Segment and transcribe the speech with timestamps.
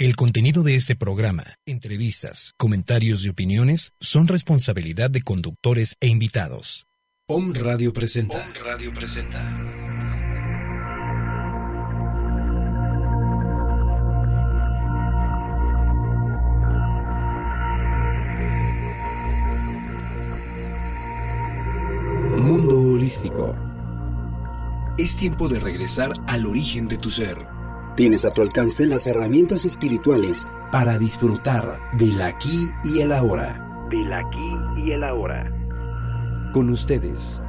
[0.00, 6.86] El contenido de este programa, entrevistas, comentarios y opiniones son responsabilidad de conductores e invitados.
[7.28, 8.36] Om Radio presenta.
[8.36, 9.42] Om Radio presenta.
[22.36, 23.56] Mundo holístico.
[24.96, 27.57] Es tiempo de regresar al origen de tu ser
[27.98, 33.60] Tienes a tu alcance las herramientas espirituales para disfrutar del aquí y el ahora.
[33.90, 35.50] Del aquí y el ahora.
[36.52, 37.42] Con ustedes,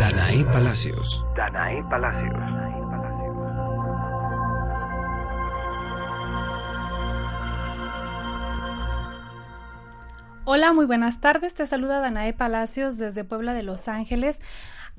[0.00, 1.24] Danae Palacios.
[1.36, 2.34] Danae Palacios.
[10.44, 11.54] Hola, muy buenas tardes.
[11.54, 14.40] Te saluda Danae Palacios desde Puebla de Los Ángeles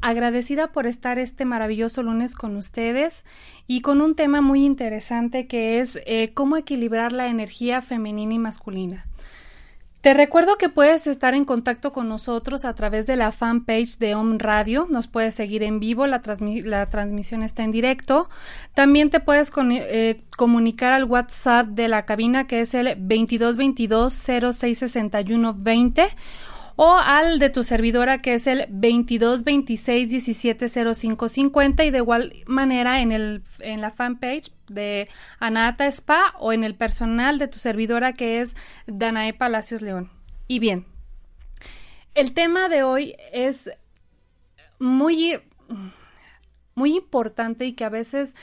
[0.04, 3.24] agradecida por estar este maravilloso lunes con ustedes
[3.68, 8.40] y con un tema muy interesante que es eh, cómo equilibrar la energía femenina y
[8.40, 9.06] masculina.
[10.02, 14.16] Te recuerdo que puedes estar en contacto con nosotros a través de la fanpage de
[14.16, 14.86] Om Radio.
[14.90, 18.30] Nos puedes seguir en vivo, la, transmisión está en directo.
[18.74, 25.56] También te puedes eh, comunicar al WhatsApp de la cabina que es el 2222 0661
[25.58, 26.08] 20
[26.76, 31.98] o al de tu servidora que es el 22 26 17 05 50 y de
[31.98, 35.08] igual manera en, el, en la fanpage de
[35.40, 38.56] Anata Spa o en el personal de tu servidora que es
[38.88, 40.10] Danae Palacios León.
[40.48, 40.86] Y bien,
[42.16, 43.70] el tema de hoy es
[44.80, 45.40] muy,
[46.76, 48.36] muy importante y que a veces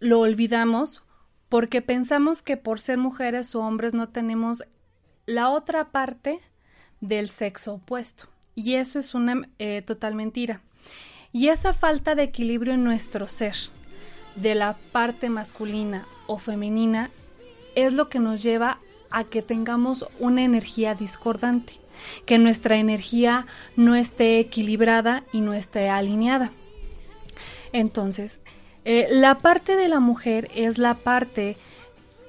[0.00, 1.02] lo olvidamos
[1.48, 4.64] porque pensamos que por ser mujeres o hombres no tenemos
[5.26, 6.40] la otra parte
[7.00, 8.26] del sexo opuesto.
[8.54, 10.60] Y eso es una eh, total mentira.
[11.32, 13.54] Y esa falta de equilibrio en nuestro ser,
[14.36, 17.10] de la parte masculina o femenina,
[17.74, 18.78] es lo que nos lleva
[19.10, 21.74] a que tengamos una energía discordante,
[22.26, 26.50] que nuestra energía no esté equilibrada y no esté alineada.
[27.72, 28.40] Entonces,
[28.84, 31.56] eh, la parte de la mujer es la parte,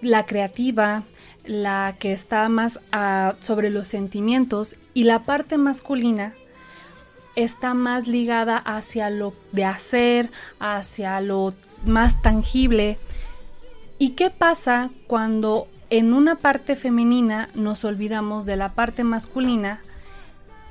[0.02, 1.04] la creativa,
[1.50, 6.36] la que está más ah, sobre los sentimientos y la parte masculina
[7.36, 13.00] está más ligada hacia lo de hacer, hacia lo más tangible.
[13.98, 19.82] ¿Y qué pasa cuando en una parte femenina nos olvidamos de la parte masculina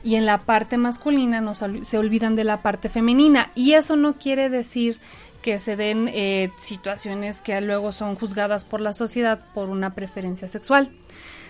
[0.04, 3.50] y en la parte masculina nos, se olvidan de la parte femenina?
[3.56, 5.00] Y eso no quiere decir
[5.48, 10.46] que se den eh, situaciones que luego son juzgadas por la sociedad por una preferencia
[10.46, 10.90] sexual,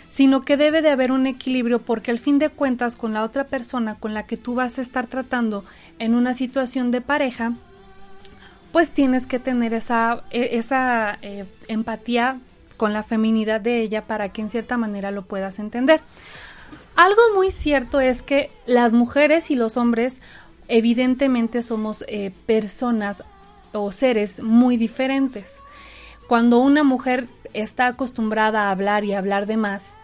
[0.09, 3.49] sino que debe de haber un equilibrio porque al fin de cuentas con la otra
[3.49, 5.65] persona con la que tú vas a estar tratando
[5.99, 7.55] en una situación de pareja,
[8.71, 12.39] pues tienes que tener esa, e, esa eh, empatía
[12.77, 16.01] con la feminidad de ella para que en cierta manera lo puedas entender.
[16.95, 20.21] Algo muy cierto es que las mujeres y los hombres
[20.69, 23.25] evidentemente somos eh, personas
[23.73, 25.61] o seres muy diferentes.
[26.27, 29.95] Cuando una mujer está acostumbrada a hablar y hablar de más,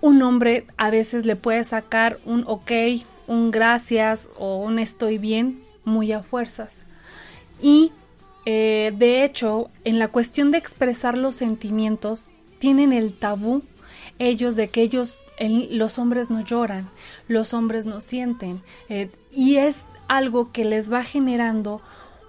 [0.00, 2.72] un hombre a veces le puede sacar un ok,
[3.26, 6.84] un gracias o un estoy bien muy a fuerzas.
[7.62, 7.92] Y
[8.46, 13.62] eh, de hecho, en la cuestión de expresar los sentimientos, tienen el tabú
[14.18, 16.88] ellos de que ellos, los hombres no lloran,
[17.26, 18.62] los hombres no sienten.
[18.88, 21.80] Eh, y es algo que les va generando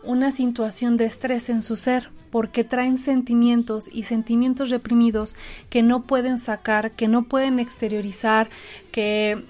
[0.04, 5.36] una situación de estrés en su ser porque traen sentimientos y sentimientos reprimidos
[5.70, 8.50] que no pueden sacar, que no pueden exteriorizar,
[8.92, 9.44] que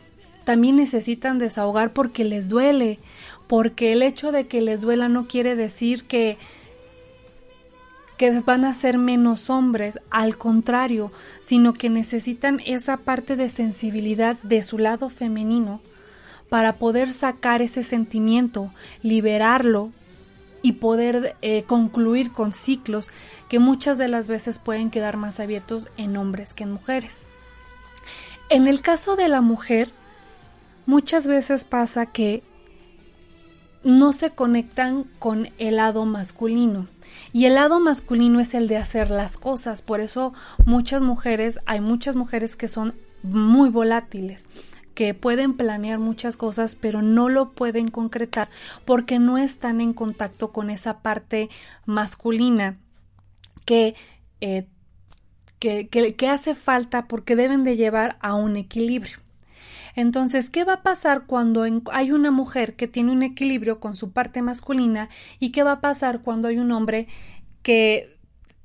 [0.43, 2.99] también necesitan desahogar porque les duele,
[3.47, 6.37] porque el hecho de que les duela no quiere decir que
[8.17, 14.37] que van a ser menos hombres, al contrario, sino que necesitan esa parte de sensibilidad
[14.43, 15.81] de su lado femenino
[16.47, 19.91] para poder sacar ese sentimiento, liberarlo
[20.61, 23.11] y poder eh, concluir con ciclos
[23.49, 27.27] que muchas de las veces pueden quedar más abiertos en hombres que en mujeres.
[28.49, 29.89] En el caso de la mujer,
[30.85, 32.43] muchas veces pasa que
[33.83, 36.87] no se conectan con el lado masculino.
[37.33, 39.81] Y el lado masculino es el de hacer las cosas.
[39.81, 40.33] Por eso
[40.65, 42.93] muchas mujeres, hay muchas mujeres que son
[43.23, 44.49] muy volátiles
[45.01, 48.49] que pueden planear muchas cosas, pero no lo pueden concretar
[48.85, 51.49] porque no están en contacto con esa parte
[51.87, 52.77] masculina
[53.65, 53.95] que,
[54.41, 54.67] eh,
[55.57, 59.17] que, que, hace falta porque deben de llevar a un equilibrio.
[59.95, 64.11] Entonces, ¿qué va a pasar cuando hay una mujer que tiene un equilibrio con su
[64.11, 65.09] parte masculina
[65.39, 67.07] y qué va a pasar cuando hay un hombre
[67.63, 68.19] que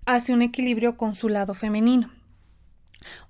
[0.04, 2.10] hace un equilibrio con su lado femenino.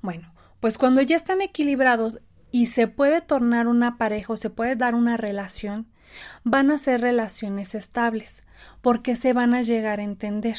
[0.02, 2.18] Bueno, pues cuando ya están equilibrados
[2.56, 5.88] y se puede tornar una pareja o se puede dar una relación,
[6.42, 8.44] van a ser relaciones estables,
[8.80, 10.56] porque se van a llegar a entender,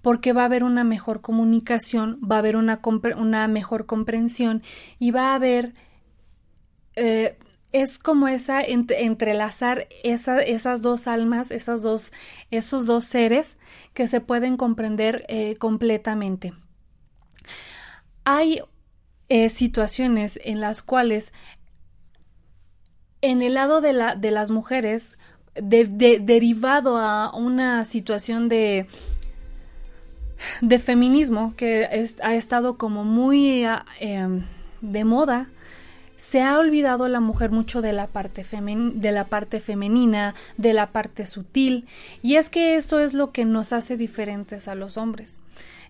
[0.00, 2.80] porque va a haber una mejor comunicación, va a haber una,
[3.18, 4.62] una mejor comprensión
[4.98, 5.74] y va a haber
[6.96, 7.36] eh,
[7.72, 12.10] es como esa entrelazar esas dos almas, esas dos,
[12.50, 13.58] esos dos seres
[13.92, 16.54] que se pueden comprender eh, completamente.
[18.24, 18.62] Hay
[19.28, 21.32] eh, situaciones en las cuales
[23.20, 25.16] en el lado de, la, de las mujeres,
[25.54, 28.86] derivado a una situación de,
[30.60, 34.44] de feminismo que ha estado como muy ah, em,
[34.80, 35.48] de moda,
[36.16, 40.90] se ha olvidado la mujer mucho de la parte de la parte femenina, de la
[40.90, 41.86] parte sutil,
[42.22, 45.38] y es que eso es lo que nos hace diferentes a los hombres.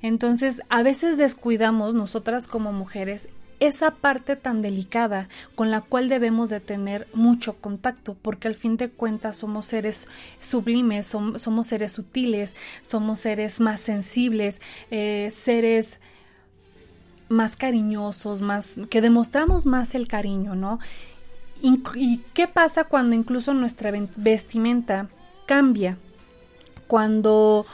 [0.03, 3.29] Entonces, a veces descuidamos nosotras como mujeres
[3.61, 8.77] esa parte tan delicada con la cual debemos de tener mucho contacto, porque al fin
[8.77, 10.09] de cuentas somos seres
[10.41, 14.61] sublimes, somos seres sutiles, somos seres más sensibles,
[14.91, 16.01] eh, seres
[17.29, 20.79] más cariñosos, más que demostramos más el cariño, ¿no?
[21.61, 25.09] ¿Y qué pasa cuando incluso nuestra vestimenta
[25.47, 25.99] cambia?
[26.87, 27.67] Cuando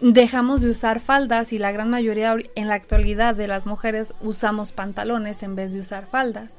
[0.00, 4.72] dejamos de usar faldas y la gran mayoría en la actualidad de las mujeres usamos
[4.72, 6.58] pantalones en vez de usar faldas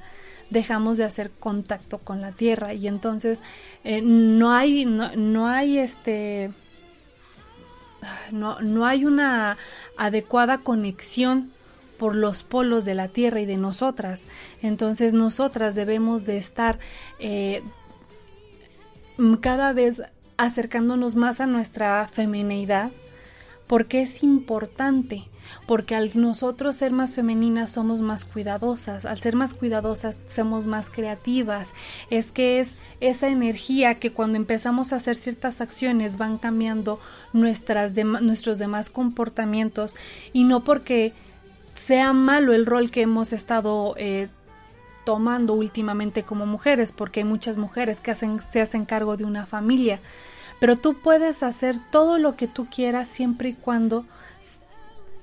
[0.49, 3.41] dejamos de hacer contacto con la tierra y entonces
[3.83, 6.51] eh, no hay no, no, hay este
[8.31, 9.57] no, no hay una
[9.97, 11.51] adecuada conexión
[11.97, 14.27] por los polos de la Tierra y de nosotras.
[14.61, 16.77] Entonces nosotras debemos de estar
[17.19, 17.63] eh,
[19.39, 20.03] cada vez
[20.37, 22.91] acercándonos más a nuestra femineidad
[23.67, 25.27] porque es importante,
[25.67, 30.89] porque al nosotros ser más femeninas somos más cuidadosas, al ser más cuidadosas somos más
[30.89, 31.73] creativas,
[32.09, 36.99] es que es esa energía que cuando empezamos a hacer ciertas acciones van cambiando
[37.33, 39.95] nuestras nuestros demás comportamientos.
[40.33, 41.13] Y no porque
[41.75, 44.29] sea malo el rol que hemos estado eh,
[45.05, 49.45] tomando últimamente como mujeres, porque hay muchas mujeres que hacen, se hacen cargo de una
[49.45, 49.99] familia,
[50.59, 54.05] pero tú puedes hacer todo lo que tú quieras siempre y cuando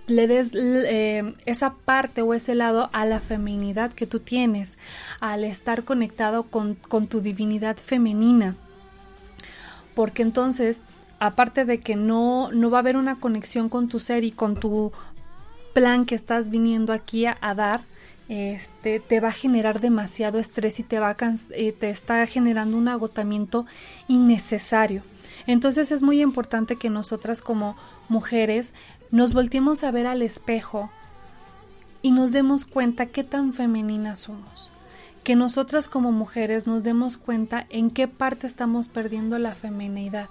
[0.06, 4.78] le des eh, esa parte o ese lado a la feminidad que tú tienes,
[5.20, 8.56] al estar conectado con, con tu divinidad femenina.
[9.94, 10.80] Porque entonces,
[11.18, 14.56] aparte de que no, no va a haber una conexión con tu ser y con
[14.58, 14.92] tu
[15.72, 17.80] plan que estás viniendo aquí a, dar,
[18.28, 21.16] este, te va a generar demasiado estrés y te, va a
[21.50, 23.66] eh, te está generando un agotamiento
[24.08, 25.02] innecesario.
[25.46, 27.76] Entonces es muy importante que nosotras como
[28.08, 28.74] mujeres
[29.10, 30.90] nos volteemos a ver al espejo
[32.00, 34.70] y nos demos cuenta qué tan femeninas somos.
[35.24, 40.28] Que nosotras como mujeres nos demos cuenta en qué parte estamos perdiendo la feminidad.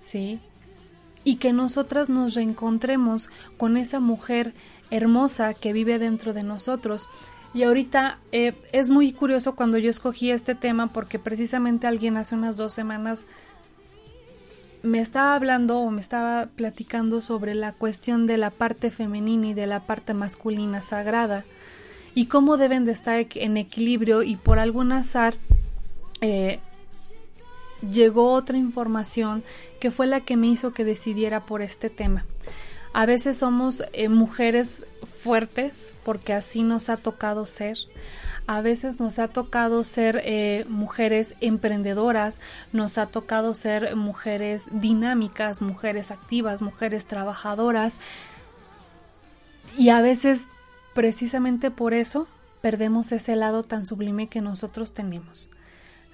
[0.00, 0.40] ¿Sí?
[1.24, 4.54] y que nosotras nos reencontremos con esa mujer
[4.90, 7.08] hermosa que vive dentro de nosotros.
[7.54, 12.34] Y ahorita eh, es muy curioso cuando yo escogí este tema porque precisamente alguien hace
[12.34, 13.26] unas dos semanas
[14.84, 19.54] me estaba hablando o me estaba platicando sobre la cuestión de la parte femenina y
[19.54, 21.44] de la parte masculina sagrada
[22.14, 25.36] y cómo deben de estar en equilibrio y por algún azar
[26.20, 26.60] eh,
[27.90, 29.42] llegó otra información
[29.80, 32.26] que fue la que me hizo que decidiera por este tema.
[32.92, 37.78] A veces somos eh, mujeres fuertes porque así nos ha tocado ser.
[38.46, 42.40] A veces nos ha tocado ser eh, mujeres emprendedoras,
[42.72, 48.00] nos ha tocado ser mujeres dinámicas, mujeres activas, mujeres trabajadoras.
[49.78, 50.46] Y a veces,
[50.94, 52.28] precisamente por eso,
[52.60, 55.48] perdemos ese lado tan sublime que nosotros tenemos.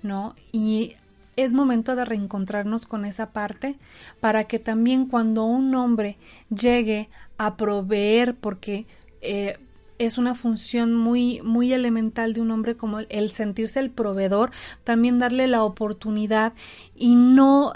[0.03, 0.35] ¿No?
[0.53, 0.95] Y
[1.37, 3.77] es momento de reencontrarnos con esa parte
[4.21, 6.17] para que también cuando un hombre
[6.49, 7.09] llegue
[7.39, 8.87] a proveer, porque
[9.21, 9.59] eh,
[10.01, 14.51] es una función muy, muy elemental de un hombre como el, sentirse el proveedor,
[14.83, 16.55] también darle la oportunidad
[16.95, 17.75] y no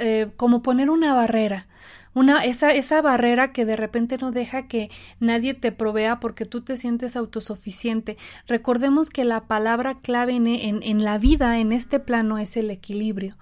[0.00, 1.66] eh, como poner una barrera
[2.14, 4.88] una, esa, esa barrera que de repente no deja que
[5.18, 8.16] nadie te provea porque tú te sientes autosuficiente.
[8.46, 13.36] Recordemos que la palabra clave en, en la vida, en este plano, es el equilibrio.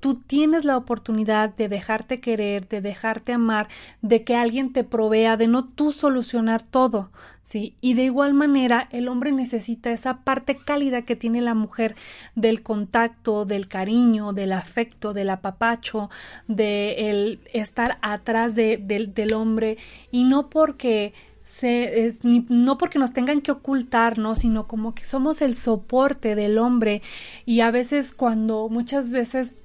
[0.00, 3.68] Tú tienes la oportunidad de dejarte querer, de dejarte amar,
[4.00, 7.10] de que alguien te provea, de no tú solucionar todo,
[7.42, 7.76] ¿sí?
[7.82, 11.94] Y de igual manera, el hombre necesita esa parte cálida que tiene la mujer
[12.34, 16.08] del contacto, del cariño, del afecto, del apapacho,
[16.48, 19.76] de el estar atrás de, del hombre
[20.10, 21.12] y no porque
[21.44, 24.36] se, no porque nos tengan que ocultar, ¿no?
[24.36, 27.02] sino como que somos el soporte del hombre
[27.44, 29.56] y a veces cuando muchas veces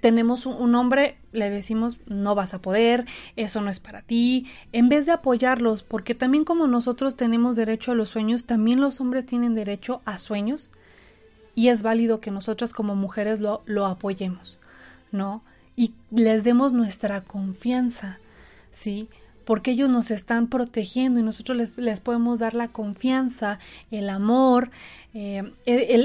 [0.00, 3.04] tenemos un, hombre, le decimos no vas a poder,
[3.36, 7.92] eso no es para ti, en vez de apoyarlos, porque también como nosotros tenemos derecho
[7.92, 10.70] a los sueños, también los hombres tienen derecho a sueños
[11.54, 14.58] y es válido que nosotras como mujeres lo, lo apoyemos,
[15.12, 15.42] ¿no?
[15.76, 18.18] Y les demos nuestra confianza,
[18.72, 19.08] ¿sí?
[19.46, 23.60] porque ellos nos están protegiendo y nosotros les, les podemos dar la confianza,
[23.92, 24.70] el amor,
[25.14, 25.44] eh,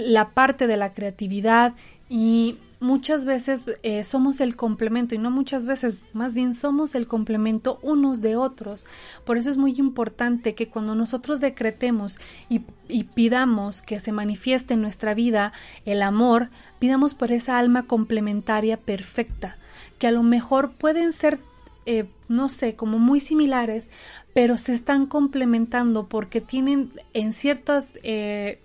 [0.06, 1.74] la parte de la creatividad
[2.08, 7.08] y muchas veces eh, somos el complemento y no muchas veces, más bien somos el
[7.08, 8.86] complemento unos de otros.
[9.24, 12.20] Por eso es muy importante que cuando nosotros decretemos
[12.50, 15.54] y, y pidamos que se manifieste en nuestra vida
[15.86, 19.58] el amor, pidamos por esa alma complementaria perfecta,
[20.00, 21.40] que a lo mejor pueden ser
[21.86, 23.90] eh, no sé, como muy similares,
[24.34, 28.60] pero se están complementando porque tienen en ciertas eh,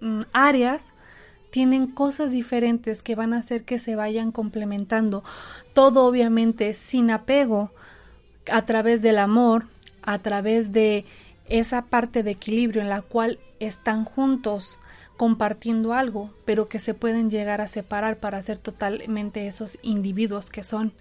[0.00, 0.94] mm, áreas
[1.52, 5.22] tienen cosas diferentes que van a hacer que se vayan complementando.
[5.74, 7.70] Todo obviamente sin apego,
[8.50, 9.66] a través del amor,
[10.00, 11.04] a través de
[11.50, 14.80] esa parte de equilibrio en la cual están juntos
[15.18, 20.64] compartiendo algo, pero que se pueden llegar a separar para ser totalmente esos individuos que
[20.64, 20.94] son.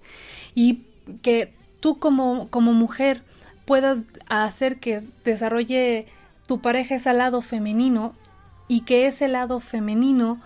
[0.53, 0.81] Y
[1.21, 3.23] que tú como, como mujer
[3.63, 6.07] puedas hacer que desarrolle
[6.45, 8.15] tu pareja ese lado femenino
[8.71, 10.39] y que ese lado femenino,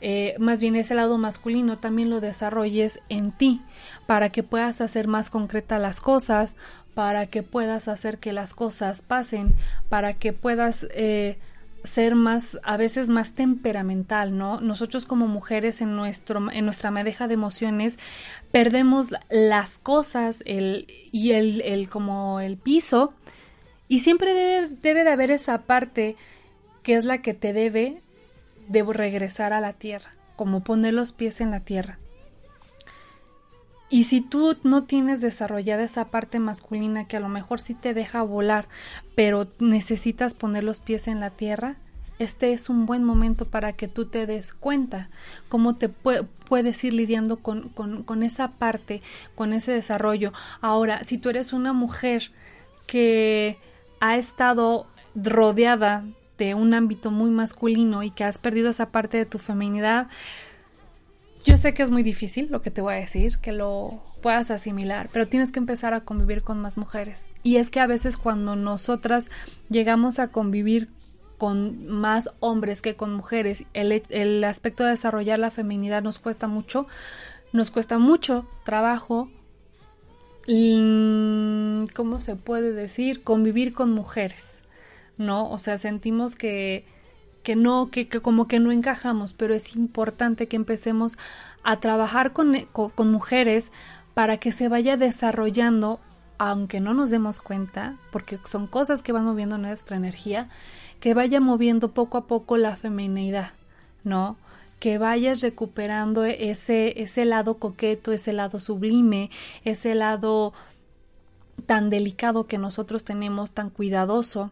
[0.00, 3.62] eh, más bien ese lado masculino, también lo desarrolles en ti
[4.06, 6.54] para que puedas hacer más concreta las cosas,
[6.94, 9.56] para que puedas hacer que las cosas pasen,
[9.88, 11.36] para que puedas eh,
[11.82, 14.60] ser más, a veces más temperamental, ¿no?
[14.60, 17.98] Nosotros como mujeres en, nuestro, en nuestra madeja de emociones
[18.52, 23.14] perdemos las cosas el, y el, el, como el piso
[23.88, 26.14] y siempre debe, debe de haber esa parte
[26.84, 28.00] que es la que te debe
[28.68, 31.98] de regresar a la tierra, como poner los pies en la tierra.
[33.90, 37.94] Y si tú no tienes desarrollada esa parte masculina que a lo mejor sí te
[37.94, 38.68] deja volar,
[39.14, 41.76] pero necesitas poner los pies en la tierra,
[42.18, 45.10] este es un buen momento para que tú te des cuenta
[45.48, 49.02] cómo te puedes ir lidiando con, con esa parte,
[49.34, 50.32] con ese desarrollo.
[50.60, 52.30] Ahora, si tú eres una mujer
[52.86, 53.58] que
[54.00, 56.04] ha estado rodeada
[56.38, 60.08] de un ámbito muy masculino y que has perdido esa parte de tu feminidad,
[61.44, 64.50] yo sé que es muy difícil lo que te voy a decir, que lo puedas
[64.50, 67.26] asimilar, pero tienes que empezar a convivir con más mujeres.
[67.42, 69.30] Y es que a veces cuando nosotras
[69.68, 70.88] llegamos a convivir
[71.36, 76.48] con más hombres que con mujeres, el, el aspecto de desarrollar la feminidad nos cuesta
[76.48, 76.86] mucho,
[77.52, 79.28] nos cuesta mucho trabajo,
[80.46, 83.22] ¿cómo se puede decir?
[83.22, 84.63] Convivir con mujeres.
[85.16, 85.50] ¿No?
[85.50, 86.84] O sea, sentimos que,
[87.42, 91.18] que no, que, como que no encajamos, pero es importante que empecemos
[91.62, 93.72] a trabajar con, con, mujeres
[94.14, 96.00] para que se vaya desarrollando,
[96.38, 100.48] aunque no nos demos cuenta, porque son cosas que van moviendo nuestra energía,
[101.00, 103.50] que vaya moviendo poco a poco la feminidad,
[104.04, 104.36] ¿no?
[104.84, 109.30] que vayas recuperando ese, ese lado coqueto, ese lado sublime,
[109.64, 110.52] ese lado
[111.64, 114.50] tan delicado que nosotros tenemos, tan cuidadoso,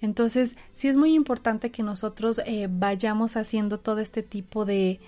[0.00, 5.00] entonces, sí es muy importante que nosotros eh, vayamos haciendo todo este tipo de,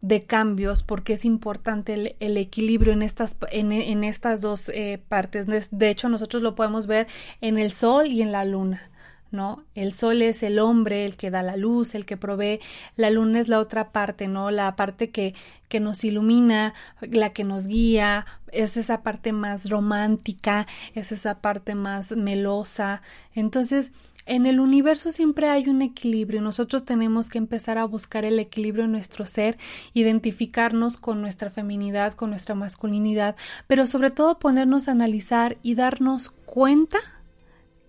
[0.00, 5.46] de cambios porque es importante el, equilibrio en estas, en, en estas dos eh, partes.
[5.70, 7.08] De hecho, nosotros lo podemos ver
[7.40, 8.90] en el sol y en la luna.
[9.34, 9.64] ¿No?
[9.74, 12.60] El sol es el hombre, el que da la luz, el que provee,
[12.96, 14.50] la luna es la otra parte, ¿no?
[14.50, 15.34] La parte que,
[15.68, 21.74] que nos ilumina, la que nos guía, es esa parte más romántica, es esa parte
[21.74, 23.02] más melosa.
[23.34, 23.92] Entonces,
[24.26, 26.40] en el universo siempre hay un equilibrio.
[26.40, 29.58] Nosotros tenemos que empezar a buscar el equilibrio en nuestro ser,
[29.92, 33.36] identificarnos con nuestra feminidad, con nuestra masculinidad,
[33.66, 36.98] pero sobre todo ponernos a analizar y darnos cuenta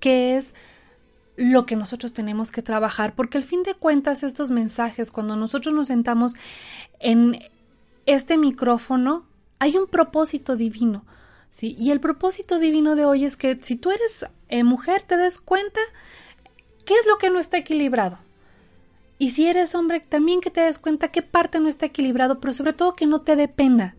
[0.01, 0.53] que es
[1.37, 5.73] lo que nosotros tenemos que trabajar, porque al fin de cuentas estos mensajes, cuando nosotros
[5.73, 6.33] nos sentamos
[6.99, 7.39] en
[8.05, 9.25] este micrófono,
[9.59, 11.05] hay un propósito divino.
[11.49, 11.75] ¿sí?
[11.77, 15.39] Y el propósito divino de hoy es que si tú eres eh, mujer, te des
[15.39, 15.79] cuenta
[16.85, 18.19] qué es lo que no está equilibrado.
[19.17, 22.53] Y si eres hombre, también que te des cuenta qué parte no está equilibrado, pero
[22.53, 23.95] sobre todo que no te dé pena.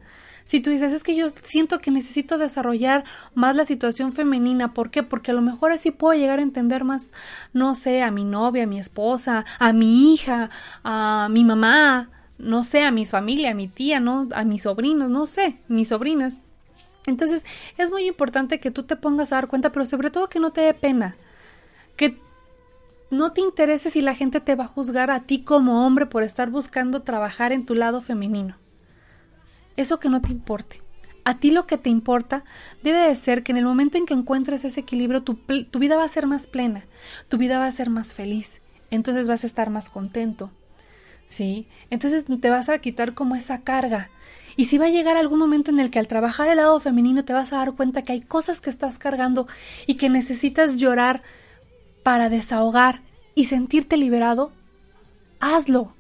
[0.47, 3.03] Si tú dices, es que yo siento que necesito desarrollar
[3.35, 5.03] más la situación femenina, ¿por qué?
[5.03, 7.11] Porque a lo mejor así puedo llegar a entender más,
[7.53, 10.51] no sé, a mi novia, a mi esposa, a mi hija,
[10.85, 14.29] a mi mamá, no sé, a mi familia, a mi tía, ¿no?
[14.37, 16.39] A mis sobrinos, no sé, mis sobrinas.
[17.09, 17.45] Entonces,
[17.77, 20.53] es muy importante que tú te pongas a dar cuenta, pero sobre todo que no
[20.53, 21.17] te dé pena.
[21.97, 22.21] Que
[23.11, 26.23] no te interese si la gente te va a juzgar a ti como hombre por
[26.23, 28.57] estar buscando trabajar en tu lado femenino
[29.77, 30.81] eso que no te importe.
[31.25, 32.45] A ti lo que te importa
[32.83, 35.97] debe de ser que en el momento en que encuentres ese equilibrio tu, tu vida
[35.97, 36.85] va a ser más plena,
[37.29, 40.51] tu vida va a ser más feliz, entonces vas a estar más contento.
[41.29, 41.67] ¿Sí?
[41.91, 44.11] Entonces te vas a quitar como esa carga.
[44.57, 47.25] Y si va a llegar algún momento en el que al trabajar el lado femenino
[47.25, 49.49] te vas a dar cuenta que hay cosas que estás cargando
[49.87, 51.23] y que necesitas llorar
[52.05, 53.03] para desahogar
[53.35, 54.53] y sentirte liberado,
[55.41, 55.93] hazlo.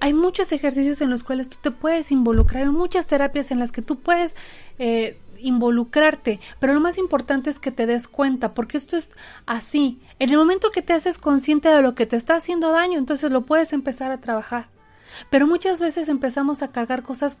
[0.00, 3.72] Hay muchos ejercicios en los cuales tú te puedes involucrar, hay muchas terapias en las
[3.72, 4.36] que tú puedes
[4.78, 9.10] eh, involucrarte, pero lo más importante es que te des cuenta, porque esto es
[9.46, 10.00] así.
[10.18, 13.30] En el momento que te haces consciente de lo que te está haciendo daño, entonces
[13.30, 14.68] lo puedes empezar a trabajar.
[15.30, 17.38] Pero muchas veces empezamos a cargar cosas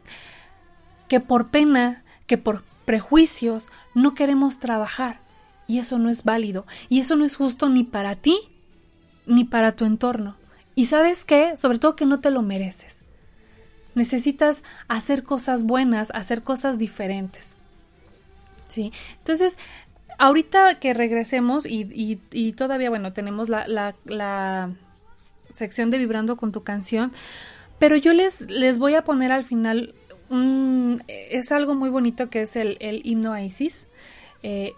[1.08, 5.20] que por pena, que por prejuicios no queremos trabajar.
[5.66, 6.64] Y eso no es válido.
[6.88, 8.38] Y eso no es justo ni para ti
[9.26, 10.36] ni para tu entorno.
[10.76, 13.02] Y sabes qué, sobre todo que no te lo mereces.
[13.94, 17.56] Necesitas hacer cosas buenas, hacer cosas diferentes.
[18.68, 18.92] ¿Sí?
[19.18, 19.56] Entonces,
[20.18, 23.66] ahorita que regresemos y, y, todavía, bueno, tenemos la,
[24.04, 24.70] la,
[25.54, 27.10] sección de Vibrando con tu canción,
[27.78, 29.94] pero yo les, les voy a poner al final
[30.28, 33.86] un, es algo muy bonito que es el, el himno a Isis.
[34.42, 34.74] Eh,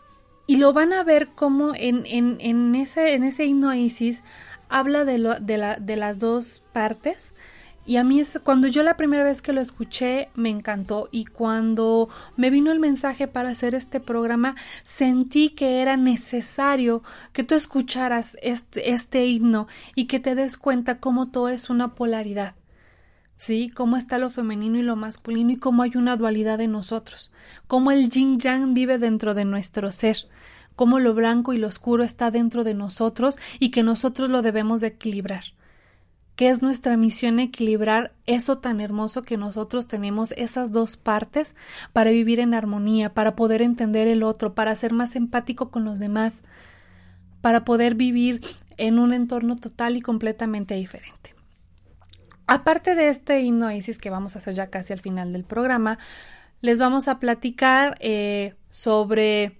[0.47, 4.23] y lo van a ver como en, en, en, ese, en ese himno a Isis
[4.69, 7.33] habla de, lo, de, la, de las dos partes.
[7.89, 11.25] Y a mí es cuando yo la primera vez que lo escuché me encantó y
[11.25, 17.55] cuando me vino el mensaje para hacer este programa sentí que era necesario que tú
[17.55, 22.57] escucharas este, himno y que te des cuenta cómo todo es una polaridad.
[23.37, 23.71] ¿Sí?
[23.71, 27.33] Cómo está lo femenino y lo masculino y cómo hay una dualidad en nosotros.
[27.69, 30.29] Cómo el yin yang vive dentro de nuestro ser
[30.79, 34.81] cómo lo blanco y lo oscuro está dentro de nosotros y que nosotros lo debemos
[34.81, 35.43] de equilibrar.
[36.37, 41.57] Que es nuestra misión equilibrar eso tan hermoso que nosotros tenemos, esas dos partes,
[41.93, 45.99] para vivir en armonía, para poder entender el otro, para ser más empático con los
[45.99, 46.45] demás,
[47.41, 48.41] para poder vivir
[48.77, 51.35] en un entorno total y completamente diferente.
[52.47, 55.99] Aparte de este himno Isis que vamos a hacer ya casi al final del programa,
[56.61, 59.59] les vamos a platicar eh, sobre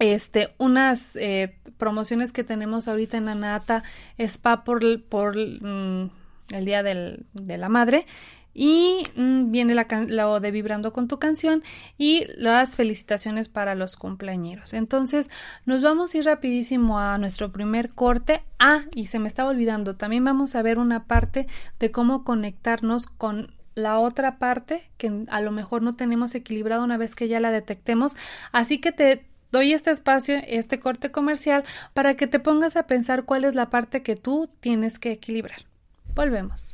[0.00, 3.84] este, unas eh, promociones que tenemos ahorita en Anata
[4.18, 6.10] Spa por, por mm,
[6.52, 8.06] el Día del, de la Madre.
[8.52, 11.62] Y mm, viene la lo de Vibrando con tu canción
[11.96, 14.74] y las felicitaciones para los cumpleañeros.
[14.74, 15.30] Entonces,
[15.66, 18.42] nos vamos a ir rapidísimo a nuestro primer corte.
[18.58, 21.46] Ah, y se me estaba olvidando, también vamos a ver una parte
[21.78, 26.96] de cómo conectarnos con la otra parte que a lo mejor no tenemos equilibrado una
[26.96, 28.16] vez que ya la detectemos.
[28.52, 33.24] Así que te, Doy este espacio, este corte comercial, para que te pongas a pensar
[33.24, 35.62] cuál es la parte que tú tienes que equilibrar.
[36.14, 36.72] Volvemos.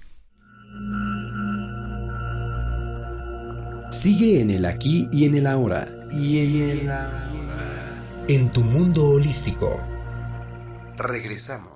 [3.90, 5.88] Sigue en el aquí y en el ahora.
[6.10, 6.90] Y en el
[8.28, 9.80] En tu mundo holístico.
[10.98, 11.75] Regresamos.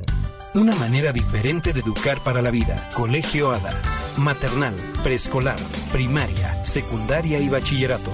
[0.55, 2.89] Una manera diferente de educar para la vida.
[2.95, 3.71] Colegio ADA.
[4.17, 5.59] Maternal, preescolar,
[5.91, 8.09] primaria, secundaria y bachillerato.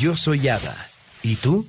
[0.00, 0.74] Yo soy ADA.
[1.22, 1.68] ¿Y tú?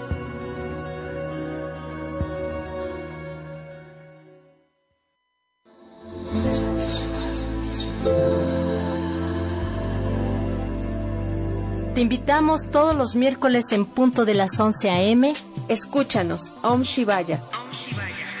[12.01, 15.35] Te invitamos todos los miércoles en punto de las 11 a.m.
[15.67, 17.43] Escúchanos, Om Shivaya,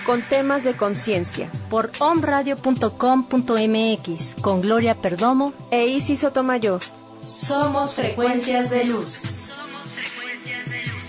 [0.03, 1.47] con temas de conciencia.
[1.69, 6.81] Por omradio.com.mx con Gloria Perdomo e Isis Sotomayor.
[7.23, 9.21] Somos frecuencias de luz.
[9.21, 11.03] Somos frecuencias de luz.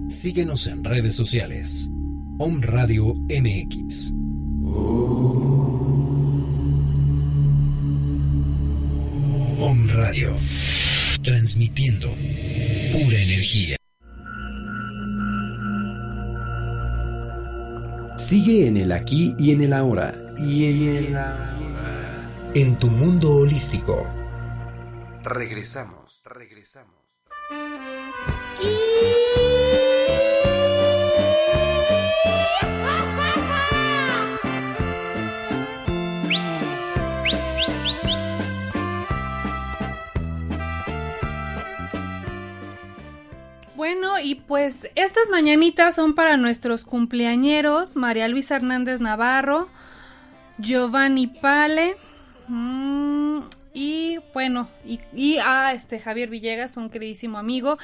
[0.07, 1.89] Síguenos en redes sociales.
[2.37, 4.11] Om Radio MX.
[9.61, 10.35] Om Radio.
[11.23, 12.09] Transmitiendo
[12.91, 13.77] pura energía.
[18.17, 20.13] Sigue en el aquí y en el ahora.
[20.37, 22.51] Y en el ahora.
[22.53, 24.11] En tu mundo holístico.
[25.23, 26.95] Regresamos, regresamos.
[44.25, 49.69] Y pues estas mañanitas son para nuestros cumpleañeros, María Luisa Hernández Navarro,
[50.57, 51.95] Giovanni Pale,
[52.47, 53.41] mm,
[53.75, 57.77] y bueno, y, a este Javier Villegas, un queridísimo amigo.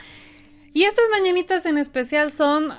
[0.74, 2.70] Y estas mañanitas en especial son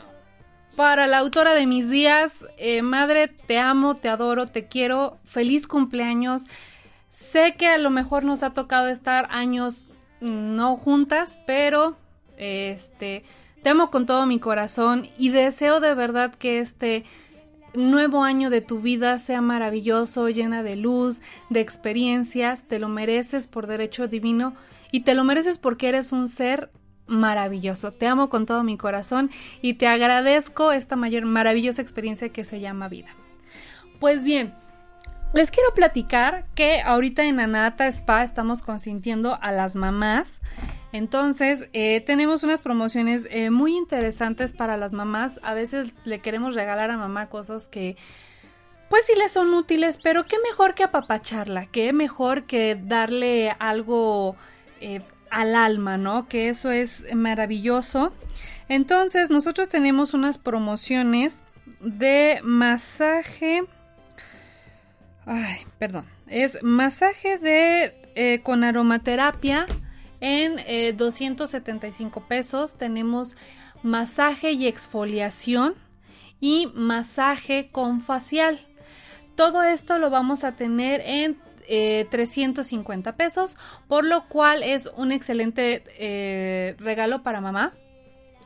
[0.74, 5.68] para la autora de mis días, eh, madre, te amo, te adoro, te quiero, feliz
[5.68, 6.46] cumpleaños.
[7.10, 9.82] Sé que a lo mejor nos ha tocado estar años
[10.20, 11.96] mm, no juntas, pero
[12.38, 13.22] este,
[13.62, 17.04] te amo con todo mi corazón y deseo de verdad que este
[17.74, 23.48] nuevo año de tu vida sea maravilloso, llena de luz, de experiencias, te lo mereces
[23.48, 24.54] por derecho divino
[24.90, 26.70] y te lo mereces porque eres un ser
[27.06, 27.92] maravilloso.
[27.92, 32.60] Te amo con todo mi corazón y te agradezco esta mayor maravillosa experiencia que se
[32.60, 33.08] llama vida.
[34.00, 34.54] Pues bien,
[35.34, 40.42] les quiero platicar que ahorita en Anata Spa estamos consintiendo a las mamás.
[40.92, 45.40] Entonces, eh, tenemos unas promociones eh, muy interesantes para las mamás.
[45.42, 47.96] A veces le queremos regalar a mamá cosas que,
[48.90, 54.36] pues sí le son útiles, pero qué mejor que apapacharla, qué mejor que darle algo
[54.80, 56.28] eh, al alma, ¿no?
[56.28, 58.12] Que eso es maravilloso.
[58.68, 61.42] Entonces, nosotros tenemos unas promociones
[61.80, 63.64] de masaje
[65.26, 66.04] Ay, perdón.
[66.26, 69.66] Es masaje de eh, con aromaterapia
[70.20, 72.76] en 275 eh, pesos.
[72.76, 73.36] Tenemos
[73.82, 75.74] masaje y exfoliación
[76.40, 78.58] y masaje con facial.
[79.36, 81.38] Todo esto lo vamos a tener en
[82.10, 83.56] 350 eh, pesos,
[83.88, 87.72] por lo cual es un excelente regalo para mamá.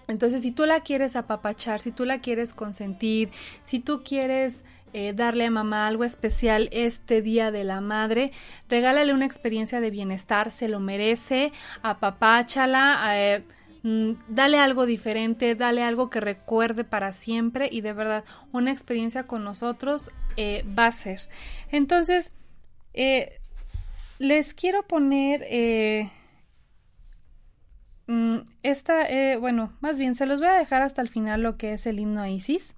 [0.08, 3.30] Entonces, si tú la quieres apapachar, si tú la quieres consentir,
[3.62, 4.62] si tú quieres
[4.98, 8.32] eh, darle a mamá algo especial este Día de la Madre.
[8.70, 13.44] Regálale una experiencia de bienestar, se lo merece, apapáchala, eh,
[13.82, 19.24] mm, dale algo diferente, dale algo que recuerde para siempre y de verdad una experiencia
[19.24, 21.20] con nosotros eh, va a ser.
[21.70, 22.32] Entonces,
[24.18, 26.10] les quiero poner...
[28.08, 29.08] Mm, esta,
[29.40, 31.98] bueno, más bien se los voy a dejar hasta el final lo que es el
[31.98, 32.72] himno a Isis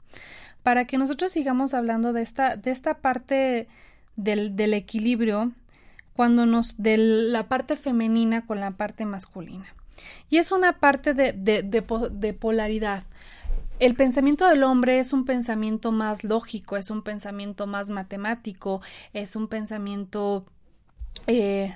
[0.68, 3.68] para que nosotros sigamos hablando de esta, de esta parte
[4.16, 5.52] del, del equilibrio
[6.12, 9.64] cuando nos de la parte femenina con la parte masculina.
[10.28, 13.04] Y es una parte de, de, de, polaridad.
[13.81, 18.83] El pensamiento del hombre es un pensamiento más lógico, es un pensamiento más matemático,
[19.14, 20.44] es un pensamiento
[21.26, 21.74] eh,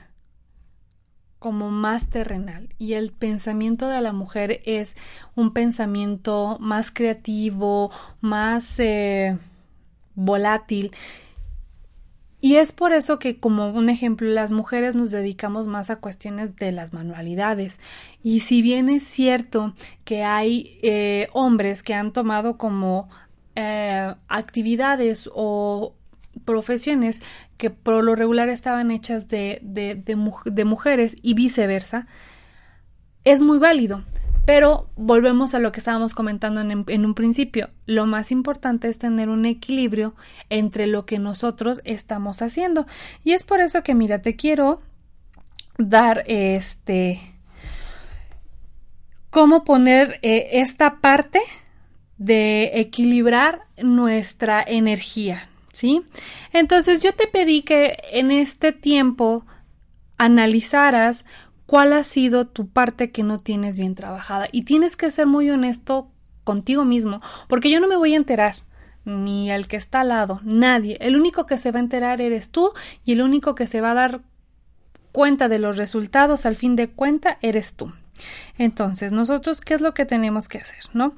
[1.42, 4.94] como más terrenal y el pensamiento de la mujer es
[5.34, 9.36] un pensamiento más creativo, más eh,
[10.14, 10.92] volátil.
[12.40, 16.54] Y es por eso que, como un ejemplo, las mujeres nos dedicamos más a cuestiones
[16.54, 17.80] de las manualidades.
[18.22, 19.74] Y si bien es cierto
[20.04, 23.08] que hay eh, hombres que han tomado como
[23.56, 25.96] eh, actividades o
[26.44, 27.22] profesiones
[27.56, 32.06] que por lo regular estaban hechas de, de, mujeres y viceversa,
[33.24, 34.04] es muy válido.
[34.44, 37.70] Pero volvemos a lo que estábamos comentando en, en, un principio.
[37.86, 40.14] Lo más importante es tener un equilibrio
[40.50, 42.86] entre lo que nosotros estamos haciendo.
[43.22, 44.80] Y es por eso que, mira, te quiero
[45.78, 47.20] dar este...
[49.30, 51.40] cómo poner eh, esta parte
[52.18, 56.02] de equilibrar nuestra energía, ¿sí?
[56.52, 59.44] Entonces yo te pedí que en este tiempo
[60.18, 61.24] analizaras
[61.66, 65.50] cuál ha sido tu parte que no tienes bien trabajada y tienes que ser muy
[65.50, 66.10] honesto
[66.44, 68.56] contigo mismo, porque yo no me voy a enterar
[69.04, 70.96] ni el que está al lado, nadie.
[71.00, 72.72] El único que se va a enterar eres tú
[73.04, 74.20] y el único que se va a dar
[75.10, 77.92] cuenta de los resultados al fin de cuenta eres tú.
[78.58, 80.84] Entonces, nosotros, ¿qué es lo que tenemos que hacer?
[80.92, 81.14] ¿No?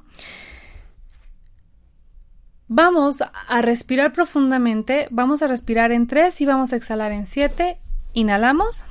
[2.67, 7.77] Vamos a respirar profundamente, vamos a respirar en 3 y vamos a exhalar en 7.
[8.13, 8.85] Inhalamos.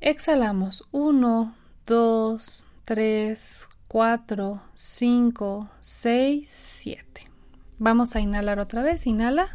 [0.00, 1.54] Exhalamos 1,
[1.86, 7.24] 2, 3, 4, 5, 6, 7.
[7.78, 9.06] Vamos a inhalar otra vez.
[9.06, 9.48] Inhala.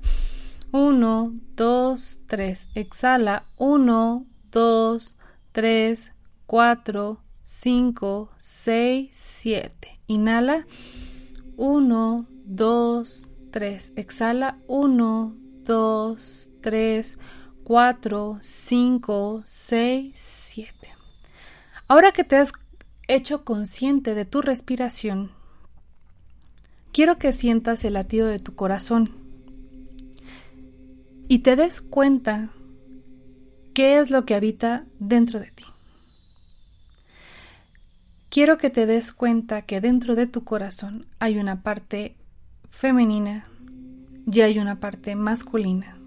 [0.71, 2.69] 1, 2, 3.
[2.75, 3.45] Exhala.
[3.57, 5.17] 1, 2,
[5.51, 6.13] 3,
[6.45, 9.99] 4, 5, 6, 7.
[10.07, 10.65] Inhala.
[11.57, 13.93] 1, 2, 3.
[13.95, 14.59] Exhala.
[14.67, 17.17] 1, 2, 3,
[17.63, 20.89] 4, 5, 6, 7.
[21.87, 22.53] Ahora que te has
[23.07, 25.31] hecho consciente de tu respiración,
[26.91, 29.11] quiero que sientas el latido de tu corazón
[31.27, 32.49] y te des cuenta
[33.73, 35.65] qué es lo que habita dentro de ti.
[38.33, 42.15] Quiero que te des cuenta que dentro de tu corazón hay una parte
[42.71, 43.47] femenina
[44.25, 45.99] y hay una parte masculina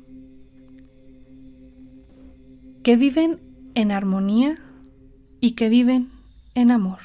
[2.82, 3.38] que viven
[3.76, 4.56] en armonía
[5.38, 6.08] y que viven
[6.56, 6.98] en amor.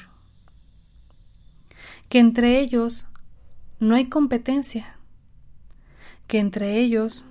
[2.08, 3.06] Que entre ellos
[3.78, 4.96] no hay competencia,
[6.26, 7.26] que entre ellos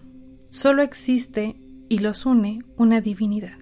[0.49, 1.57] solo existe
[1.89, 3.57] y los une una divinidad.